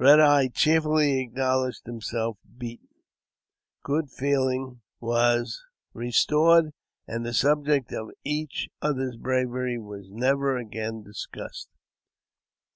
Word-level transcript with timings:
Eed 0.00 0.18
Eyes 0.18 0.48
cheerfully 0.52 1.20
acknowledged 1.20 1.86
himself 1.86 2.38
beaten, 2.58 2.88
good 3.84 4.10
feeling 4.10 4.80
was 4.98 5.62
restored, 5.94 6.72
and 7.06 7.24
the 7.24 7.32
subject 7.32 7.92
of 7.92 8.10
each 8.24 8.68
other's 8.82 9.16
bravery 9.16 9.78
was 9.78 10.08
never 10.10 10.60
after 10.60 11.02
discussed. 11.04 11.68